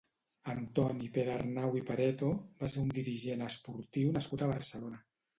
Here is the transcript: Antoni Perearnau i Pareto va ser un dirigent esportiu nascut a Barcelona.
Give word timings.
Antoni 0.51 1.09
Perearnau 1.17 1.75
i 1.81 1.83
Pareto 1.89 2.29
va 2.63 2.69
ser 2.75 2.81
un 2.85 2.89
dirigent 2.99 3.43
esportiu 3.49 4.15
nascut 4.15 4.45
a 4.45 4.49
Barcelona. 4.53 4.99